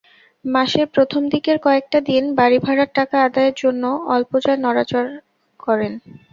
[0.45, 5.09] মাসের প্রথম দিকের কয়েকটা দিন বাড়িভাড়ার টাকা আদায়ের জন্যে অল্প যা নড়াচড়
[5.59, 5.93] করেন।